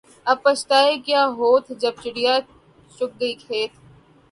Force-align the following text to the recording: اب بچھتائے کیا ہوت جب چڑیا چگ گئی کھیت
اب 0.25 0.37
بچھتائے 0.45 0.93
کیا 1.05 1.21
ہوت 1.37 1.65
جب 1.81 1.93
چڑیا 2.03 2.33
چگ 2.97 3.09
گئی 3.19 3.33
کھیت 3.43 3.71